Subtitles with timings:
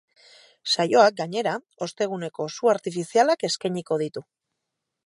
[0.75, 1.53] Saioak, gainera,
[1.87, 4.27] osteguneko su artifizialak eskainiko ditu.